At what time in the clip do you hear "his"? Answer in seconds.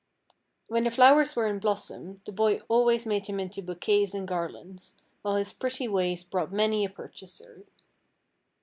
5.35-5.53